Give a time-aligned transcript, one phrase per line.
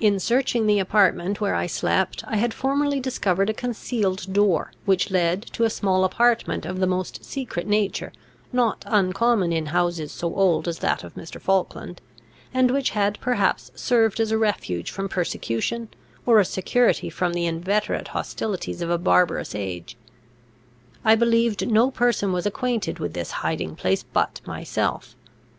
[0.00, 5.10] In searching the apartment where I slept, I had formerly discovered a concealed door, which
[5.10, 8.10] led to a small apartment of the most secret nature,
[8.54, 11.38] not uncommon in houses so old as that of Mr.
[11.38, 12.00] Falkland,
[12.54, 15.90] and which had perhaps served as a refuge from persecution,
[16.24, 19.94] or a security from the inveterate hostilities of a barbarous age.
[21.04, 25.14] I believed no person was acquainted with this hiding place but myself.